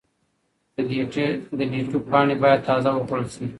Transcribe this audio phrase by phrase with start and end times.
[1.57, 3.45] د لیټو پاڼې باید تازه وخوړل شي.